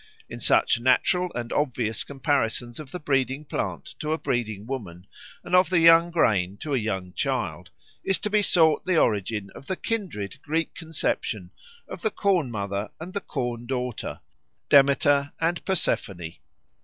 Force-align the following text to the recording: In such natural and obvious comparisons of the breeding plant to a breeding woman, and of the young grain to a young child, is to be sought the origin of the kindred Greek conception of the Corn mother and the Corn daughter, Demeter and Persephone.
In 0.27 0.39
such 0.39 0.79
natural 0.79 1.31
and 1.35 1.53
obvious 1.53 2.03
comparisons 2.03 2.79
of 2.79 2.89
the 2.89 2.99
breeding 2.99 3.45
plant 3.45 3.93
to 3.99 4.13
a 4.13 4.17
breeding 4.17 4.65
woman, 4.65 5.05
and 5.43 5.55
of 5.55 5.69
the 5.69 5.77
young 5.79 6.09
grain 6.09 6.57
to 6.57 6.73
a 6.73 6.77
young 6.79 7.13
child, 7.13 7.69
is 8.03 8.17
to 8.17 8.29
be 8.31 8.41
sought 8.41 8.83
the 8.83 8.97
origin 8.97 9.51
of 9.53 9.67
the 9.67 9.75
kindred 9.75 10.41
Greek 10.41 10.73
conception 10.73 11.51
of 11.87 12.01
the 12.01 12.09
Corn 12.09 12.49
mother 12.49 12.89
and 12.99 13.13
the 13.13 13.21
Corn 13.21 13.67
daughter, 13.67 14.21
Demeter 14.69 15.33
and 15.39 15.63
Persephone. 15.65 16.33